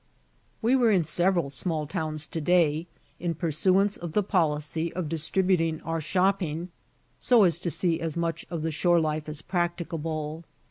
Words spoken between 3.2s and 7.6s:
pursuance of the policy of distributing our shopping, so as